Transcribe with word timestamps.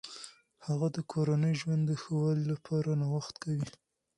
هغه 0.65 0.87
د 0.95 0.97
کورني 1.11 1.53
ژوند 1.59 1.83
د 1.85 1.91
ښه 2.01 2.11
والي 2.21 2.45
لپاره 2.53 2.89
نوښت 3.01 3.35
کوي. 3.43 3.69